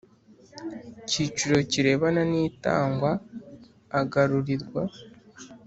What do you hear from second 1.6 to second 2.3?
kirebana